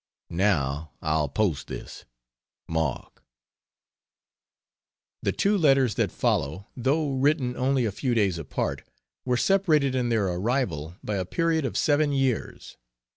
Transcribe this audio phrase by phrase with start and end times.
[0.31, 2.05] Now I'll post this.
[2.67, 3.21] MARK
[5.21, 8.81] The two letters that follow, though written only a few days apart,
[9.25, 12.77] were separated in their arrival by a period of seven years.